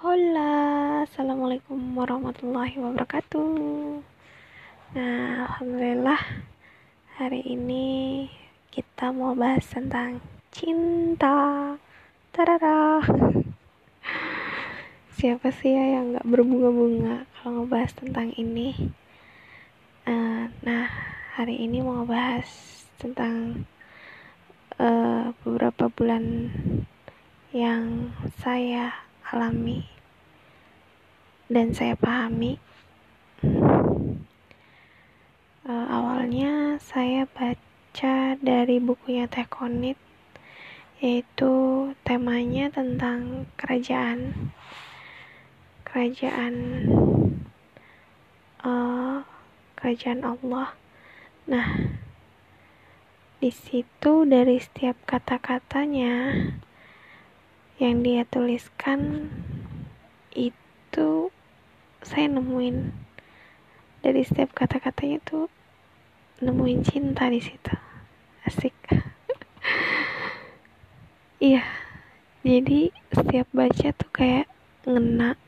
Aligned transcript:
Hola, 0.00 1.04
assalamualaikum 1.04 1.76
warahmatullahi 1.92 2.72
wabarakatuh. 2.80 4.00
Nah, 4.96 5.44
alhamdulillah 5.44 6.16
hari 7.20 7.44
ini 7.44 8.24
kita 8.72 9.12
mau 9.12 9.36
bahas 9.36 9.68
tentang 9.68 10.24
cinta. 10.56 11.76
Tarara. 12.32 13.04
Siapa 15.20 15.52
sih 15.52 15.68
ya 15.68 16.00
yang 16.00 16.16
nggak 16.16 16.28
berbunga-bunga 16.32 17.28
kalau 17.36 17.68
ngebahas 17.68 17.92
tentang 17.92 18.32
ini? 18.40 18.72
Uh, 20.08 20.48
nah, 20.64 20.88
hari 21.36 21.60
ini 21.60 21.84
mau 21.84 22.08
bahas 22.08 22.48
tentang 22.96 23.68
uh, 24.80 25.36
beberapa 25.44 25.92
bulan 25.92 26.48
yang 27.52 28.16
saya 28.40 29.09
alami 29.30 29.86
dan 31.50 31.70
saya 31.74 31.94
pahami. 31.94 32.58
Uh, 35.66 35.86
awalnya 35.86 36.78
saya 36.82 37.30
baca 37.30 38.34
dari 38.38 38.82
bukunya 38.82 39.30
Tekonit, 39.30 39.98
yaitu 40.98 41.52
temanya 42.02 42.70
tentang 42.74 43.46
kerajaan, 43.54 44.50
kerajaan, 45.86 46.54
uh, 48.66 49.26
kerajaan 49.78 50.22
Allah. 50.26 50.74
Nah, 51.50 51.98
di 53.38 53.50
situ 53.50 54.26
dari 54.26 54.58
setiap 54.58 54.98
kata-katanya 55.06 56.34
yang 57.80 58.04
dia 58.04 58.28
tuliskan 58.28 59.32
itu 60.36 61.32
saya 62.04 62.28
nemuin. 62.28 62.92
Dari 64.04 64.20
setiap 64.20 64.52
kata-katanya 64.52 65.16
tuh 65.24 65.48
nemuin 66.44 66.84
cinta 66.84 67.32
di 67.32 67.40
situ. 67.40 67.72
Asik. 68.44 68.76
Iya. 71.40 71.64
Jadi 72.44 72.92
setiap 73.16 73.48
baca 73.48 73.88
tuh 73.96 74.10
kayak 74.12 74.44
ngena. 74.84 75.40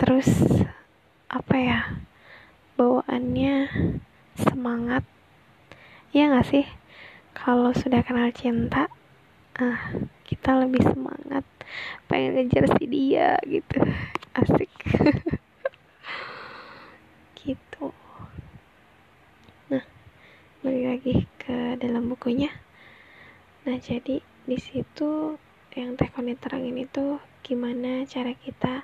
Terus 0.00 0.28
apa 1.28 1.54
ya? 1.60 1.80
Bawaannya 2.80 3.68
semangat. 4.40 5.04
Ya 6.16 6.32
nggak 6.32 6.48
sih 6.48 6.64
kalau 7.46 7.70
sudah 7.70 8.02
kenal 8.02 8.26
cinta 8.34 8.90
ah 9.54 9.94
kita 10.26 10.66
lebih 10.66 10.82
semangat. 10.82 11.46
Pengen 12.10 12.42
ngejar 12.42 12.66
si 12.74 12.90
dia 12.90 13.38
gitu. 13.46 13.78
Asik. 14.34 14.66
Gitu. 17.38 17.86
Nah 19.70 19.86
balik 20.66 20.84
lagi 20.90 21.14
ke 21.38 21.78
dalam 21.78 22.10
bukunya. 22.10 22.50
Nah 23.62 23.78
jadi 23.78 24.18
di 24.26 24.58
situ 24.58 25.38
yang 25.78 25.94
tekoni 25.94 26.34
terangin 26.34 26.82
itu 26.82 27.22
gimana 27.46 28.02
cara 28.10 28.34
kita 28.34 28.82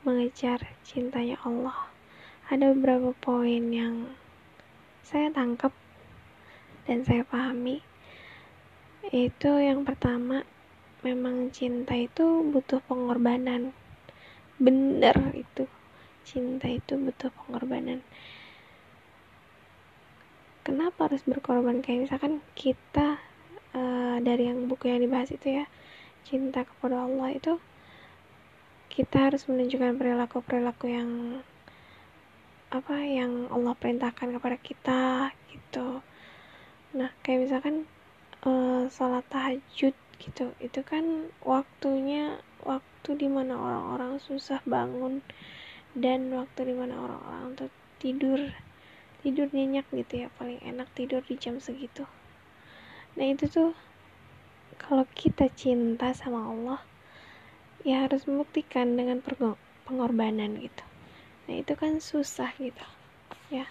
mengejar 0.00 0.64
cintanya 0.80 1.36
Allah. 1.44 1.92
Ada 2.48 2.72
beberapa 2.72 3.12
poin 3.20 3.68
yang 3.68 4.08
saya 5.04 5.28
tangkap 5.28 5.76
dan 6.86 7.02
saya 7.02 7.26
pahami. 7.26 7.82
Itu 9.10 9.58
yang 9.58 9.82
pertama. 9.82 10.46
Memang 11.04 11.54
cinta 11.54 11.94
itu 11.94 12.42
butuh 12.50 12.82
pengorbanan. 12.86 13.70
Bener 14.58 15.14
itu. 15.36 15.70
Cinta 16.26 16.66
itu 16.66 16.98
butuh 16.98 17.30
pengorbanan. 17.30 18.02
Kenapa 20.66 21.06
harus 21.06 21.22
berkorban? 21.22 21.78
Kayak 21.78 22.10
misalkan 22.10 22.42
kita 22.58 23.22
uh, 23.70 24.18
dari 24.18 24.50
yang 24.50 24.66
buku 24.66 24.90
yang 24.90 24.98
dibahas 24.98 25.30
itu 25.30 25.62
ya 25.62 25.64
cinta 26.26 26.66
kepada 26.66 27.06
Allah 27.06 27.38
itu 27.38 27.54
kita 28.90 29.30
harus 29.30 29.46
menunjukkan 29.46 29.94
perilaku-perilaku 29.94 30.90
yang 30.90 31.10
apa 32.74 32.98
yang 33.06 33.46
Allah 33.54 33.78
perintahkan 33.78 34.34
kepada 34.34 34.58
kita 34.58 35.30
gitu 35.54 36.02
kayak 37.26 37.50
misalkan 37.50 37.90
uh, 38.46 38.86
sholat 38.86 39.26
tahajud 39.26 39.90
gitu 40.22 40.46
itu 40.62 40.80
kan 40.86 41.26
waktunya 41.42 42.38
waktu 42.62 43.18
di 43.18 43.26
mana 43.26 43.58
orang-orang 43.58 44.22
susah 44.22 44.62
bangun 44.62 45.26
dan 45.98 46.30
waktu 46.30 46.70
di 46.70 46.74
mana 46.78 46.94
orang-orang 46.94 47.58
tuh 47.58 47.70
tidur 47.98 48.38
tidur 49.26 49.50
nyenyak 49.50 49.90
gitu 49.90 50.22
ya 50.22 50.28
paling 50.38 50.62
enak 50.62 50.86
tidur 50.94 51.18
di 51.26 51.34
jam 51.34 51.58
segitu. 51.58 52.06
Nah 53.18 53.26
itu 53.26 53.50
tuh 53.50 53.74
kalau 54.78 55.02
kita 55.18 55.50
cinta 55.50 56.14
sama 56.14 56.46
Allah 56.46 56.80
ya 57.82 58.06
harus 58.06 58.22
membuktikan 58.30 58.94
dengan 58.94 59.18
pengorbanan 59.82 60.62
gitu. 60.62 60.84
Nah 61.50 61.58
itu 61.58 61.74
kan 61.74 61.98
susah 61.98 62.54
gitu 62.62 62.86
ya. 63.50 63.66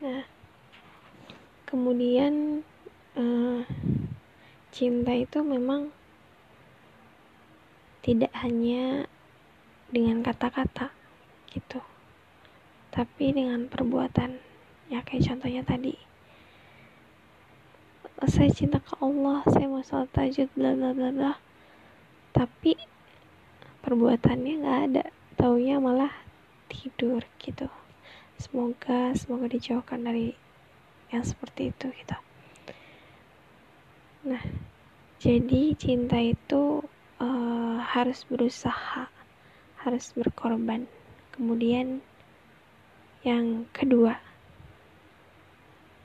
Nah 0.00 0.24
kemudian 1.68 2.64
uh, 3.16 3.62
cinta 4.68 5.12
itu 5.16 5.40
memang 5.40 5.88
tidak 8.04 8.32
hanya 8.40 9.08
dengan 9.88 10.20
kata-kata 10.20 10.92
gitu. 11.48 11.80
Tapi 12.92 13.32
dengan 13.32 13.68
perbuatan. 13.68 14.40
Ya 14.88 15.04
kayak 15.04 15.28
contohnya 15.28 15.62
tadi. 15.64 15.96
Saya 18.28 18.50
cinta 18.50 18.82
ke 18.82 18.98
Allah 18.98 19.46
saya 19.46 19.70
mau 19.70 19.84
sholat 19.84 20.10
tahajud 20.10 20.48
bla 20.56 20.74
bla 20.74 20.90
bla 20.92 21.08
bla. 21.12 21.32
Tapi 22.34 22.76
perbuatannya 23.84 24.54
nggak 24.64 24.80
ada. 24.92 25.04
Taunya 25.38 25.78
malah 25.78 26.12
tidur 26.68 27.22
gitu. 27.40 27.70
Semoga 28.36 29.14
semoga 29.16 29.50
dijauhkan 29.50 30.02
dari 30.02 30.34
yang 31.08 31.24
seperti 31.24 31.72
itu 31.72 31.88
gitu 31.92 32.27
nah 34.26 34.42
jadi 35.18 35.74
cinta 35.74 36.18
itu 36.22 36.82
uh, 37.18 37.76
harus 37.82 38.22
berusaha 38.30 39.10
harus 39.82 40.14
berkorban. 40.14 40.86
Kemudian 41.34 42.02
yang 43.26 43.66
kedua 43.74 44.18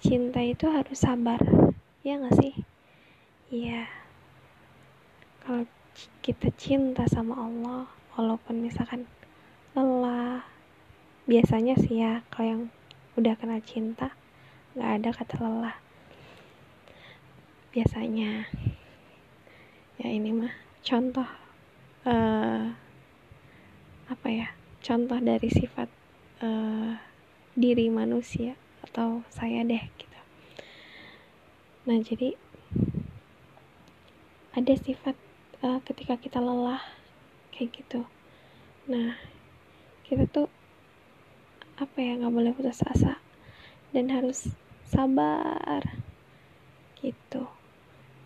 cinta 0.01 0.41
itu 0.41 0.65
harus 0.69 0.97
sabar 0.97 1.37
ya 2.01 2.17
nggak 2.17 2.37
sih? 2.41 2.53
Iya. 3.53 3.85
Kalau 5.45 5.69
kita 6.25 6.49
cinta 6.57 7.05
sama 7.05 7.37
Allah 7.37 7.85
walaupun 8.17 8.65
misalkan 8.65 9.05
lelah 9.77 10.41
biasanya 11.29 11.77
sih 11.77 12.01
ya 12.01 12.25
kalau 12.33 12.45
yang 12.49 12.63
udah 13.13 13.37
kenal 13.37 13.61
cinta 13.61 14.09
nggak 14.73 14.91
ada 15.01 15.09
kata 15.13 15.35
lelah 15.37 15.82
biasanya. 17.73 18.45
Ya 19.97 20.07
ini 20.13 20.29
mah 20.29 20.53
contoh 20.85 21.25
uh, 22.05 22.69
apa 24.05 24.27
ya 24.29 24.53
contoh 24.85 25.17
dari 25.17 25.49
sifat 25.49 25.89
uh, 26.45 26.93
diri 27.57 27.89
manusia 27.89 28.53
atau 28.85 29.25
saya 29.33 29.65
deh 29.65 29.81
gitu. 29.97 30.19
Nah 31.89 31.97
jadi 31.97 32.37
ada 34.53 34.73
sifat 34.77 35.17
uh, 35.65 35.81
ketika 35.81 36.13
kita 36.21 36.37
lelah 36.37 36.81
kayak 37.49 37.73
gitu. 37.73 38.05
Nah 38.85 39.17
kita 40.05 40.29
tuh 40.29 40.47
apa 41.73 41.97
ya 41.97 42.21
nggak 42.21 42.33
boleh 42.33 42.53
putus 42.53 42.85
asa 42.85 43.17
dan 43.93 44.13
harus 44.13 44.53
sabar 44.85 45.81
gitu 47.01 47.52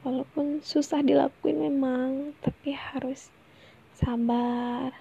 walaupun 0.06 0.62
susah 0.62 1.02
dilakuin 1.02 1.62
memang 1.62 2.38
tapi 2.44 2.74
harus 2.74 3.34
sabar 3.98 4.94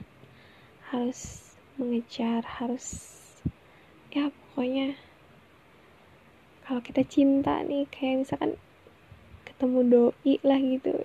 harus 0.93 1.53
mengejar 1.77 2.41
harus 2.47 3.05
ya 4.15 4.33
pokoknya 4.33 4.97
kalau 6.67 6.81
kita 6.83 7.07
cinta 7.07 7.63
nih 7.63 7.87
kayak 7.93 8.27
misalkan 8.27 8.59
ketemu 9.47 9.79
doi 9.89 10.35
lah 10.43 10.61
gitu. 10.61 10.93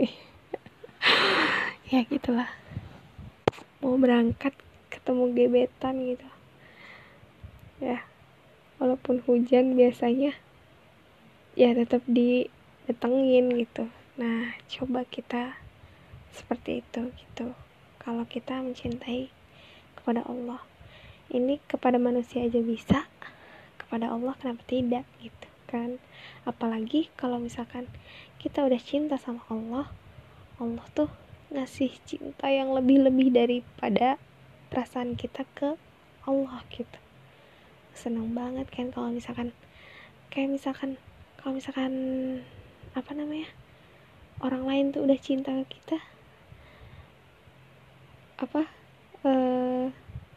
Ya 1.92 2.08
gitulah. 2.08 2.48
Mau 3.84 4.00
berangkat 4.00 4.56
ketemu 4.88 5.36
gebetan 5.36 6.00
gitu. 6.08 6.24
Ya 7.84 8.08
walaupun 8.80 9.22
hujan 9.28 9.78
biasanya 9.78 10.34
ya 11.54 11.76
tetap 11.76 12.00
didatengin 12.86 13.52
gitu. 13.62 13.90
Nah 14.18 14.56
coba 14.68 15.06
kita 15.06 15.58
seperti 16.32 16.82
itu 16.82 17.12
gitu. 17.16 17.54
Kalau 18.02 18.26
kita 18.26 18.60
mencintai 18.64 19.30
kepada 19.98 20.26
Allah. 20.26 20.64
Ini 21.32 21.64
kepada 21.64 21.96
manusia 21.96 22.44
aja 22.44 22.60
bisa 22.60 23.08
kepada 23.80 24.12
Allah 24.12 24.36
kenapa 24.36 24.64
tidak 24.68 25.08
gitu 25.24 25.48
kan. 25.70 26.02
Apalagi 26.44 27.08
kalau 27.16 27.40
misalkan 27.40 27.88
kita 28.42 28.66
udah 28.68 28.82
cinta 28.82 29.16
sama 29.16 29.46
Allah 29.48 29.88
Allah 30.62 30.86
tuh 30.94 31.10
ngasih 31.52 31.92
cinta 32.06 32.48
yang 32.52 32.72
lebih-lebih 32.72 33.34
daripada 33.34 34.22
perasaan 34.70 35.18
kita 35.18 35.48
ke 35.58 35.76
Allah 36.28 36.62
gitu. 36.70 37.00
Seneng 37.98 38.32
banget 38.38 38.70
kan 38.72 38.94
kalau 38.94 39.10
misalkan 39.10 39.52
kayak 40.32 40.54
misalkan 40.54 41.02
kalau 41.42 41.58
misalkan 41.58 41.94
apa 42.92 43.16
namanya 43.16 43.48
orang 44.44 44.68
lain 44.68 44.86
tuh 44.92 45.06
udah 45.06 45.20
cinta 45.22 45.54
ke 45.64 45.80
kita. 45.80 46.00
Apa 48.42 48.68
uh, 49.24 49.94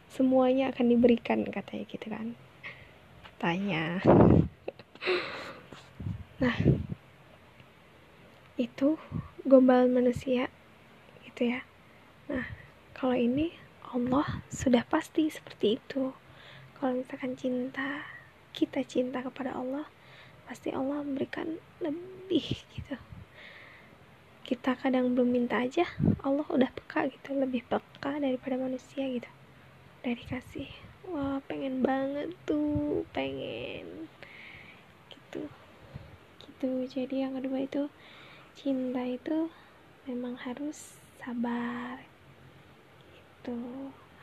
semuanya 0.07 0.71
akan 0.71 0.85
diberikan 0.93 1.43
katanya 1.49 1.85
gitu 1.89 2.07
kan. 2.07 2.37
Tanya. 3.41 3.99
Nah 6.35 6.51
itu 8.59 8.99
gombalan 9.47 9.87
manusia 9.87 10.51
gitu 11.23 11.47
ya. 11.47 11.63
Nah 12.27 12.43
kalau 12.91 13.15
ini 13.15 13.55
Allah 13.95 14.43
sudah 14.51 14.83
pasti 14.83 15.31
seperti 15.31 15.79
itu. 15.79 16.11
Kalau 16.75 16.91
misalkan 16.91 17.39
cinta 17.39 18.03
kita 18.51 18.83
cinta 18.83 19.23
kepada 19.23 19.55
Allah 19.55 19.87
pasti 20.45 20.69
Allah 20.69 21.01
memberikan 21.01 21.57
lebih 21.81 22.45
gitu. 22.73 22.95
Kita 24.45 24.77
kadang 24.77 25.17
belum 25.17 25.33
minta 25.33 25.57
aja 25.65 25.89
Allah 26.21 26.45
udah 26.45 26.69
peka 26.69 27.09
gitu 27.09 27.33
lebih 27.33 27.65
peka 27.65 28.21
daripada 28.21 28.61
manusia 28.61 29.09
gitu. 29.09 29.29
Udah 30.01 30.13
dikasih 30.13 30.69
wah 31.09 31.41
pengen 31.49 31.81
banget 31.81 32.33
tuh 32.45 33.01
pengen. 33.09 34.09
Gitu. 35.09 35.49
Gitu. 36.45 36.71
Jadi 36.89 37.25
yang 37.25 37.37
kedua 37.37 37.65
itu 37.65 37.89
cinta 38.53 39.01
itu 39.01 39.49
memang 40.05 40.37
harus 40.37 40.97
sabar. 41.17 41.97
Itu 43.17 43.57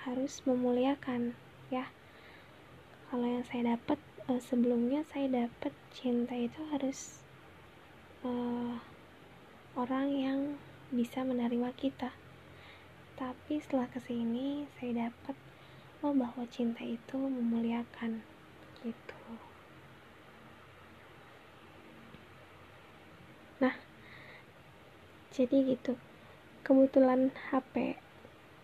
harus 0.06 0.42
memuliakan 0.46 1.34
ya. 1.70 1.90
Kalau 3.10 3.26
yang 3.26 3.44
saya 3.44 3.76
dapat 3.76 3.98
uh, 4.30 4.40
sebelumnya 4.42 5.02
saya 5.10 5.46
dapat 5.46 5.74
cinta 5.90 6.34
itu 6.38 6.60
harus 6.70 7.18
uh, 8.22 8.78
orang 9.74 10.06
yang 10.12 10.40
bisa 10.92 11.26
menerima 11.26 11.72
kita. 11.74 12.14
Tapi 13.18 13.62
setelah 13.62 13.88
ke 13.90 13.98
sini 14.02 14.66
saya 14.78 15.08
dapat 15.10 15.36
oh 16.02 16.14
bahwa 16.14 16.44
cinta 16.50 16.82
itu 16.82 17.16
memuliakan 17.18 18.22
gitu. 18.82 19.18
Nah 23.62 23.74
jadi 25.34 25.56
gitu. 25.74 25.98
Kebetulan 26.62 27.34
HP 27.50 27.98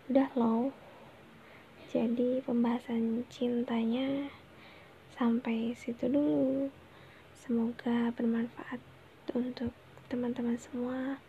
udah 0.07 0.29
low 0.39 0.71
jadi 1.89 2.45
pembahasan 2.45 3.25
cintanya 3.33 4.29
sampai 5.19 5.75
situ 5.75 6.07
dulu. 6.07 6.71
Semoga 7.43 8.15
bermanfaat 8.15 8.79
untuk 9.35 9.75
teman-teman 10.07 10.55
semua. 10.55 11.19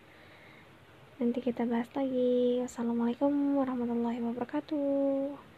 Nanti 1.19 1.43
kita 1.43 1.67
bahas 1.67 1.91
lagi. 1.99 2.63
Wassalamualaikum 2.63 3.59
warahmatullahi 3.59 4.23
wabarakatuh 4.23 5.50